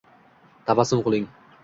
[0.71, 1.29] Tabassum qiling!